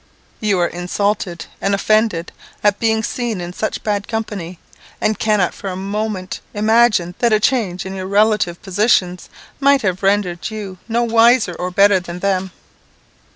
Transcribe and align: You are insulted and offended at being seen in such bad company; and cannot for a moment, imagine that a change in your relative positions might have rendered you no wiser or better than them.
You 0.39 0.57
are 0.57 0.67
insulted 0.67 1.45
and 1.61 1.75
offended 1.75 2.31
at 2.63 2.79
being 2.79 3.03
seen 3.03 3.39
in 3.39 3.53
such 3.53 3.83
bad 3.83 4.07
company; 4.07 4.57
and 4.99 5.19
cannot 5.19 5.53
for 5.53 5.67
a 5.69 5.75
moment, 5.75 6.39
imagine 6.55 7.13
that 7.19 7.31
a 7.31 7.39
change 7.39 7.85
in 7.85 7.93
your 7.93 8.07
relative 8.07 8.59
positions 8.63 9.29
might 9.59 9.83
have 9.83 10.01
rendered 10.01 10.49
you 10.49 10.79
no 10.87 11.03
wiser 11.03 11.53
or 11.53 11.69
better 11.69 11.99
than 11.99 12.17
them. 12.17 12.49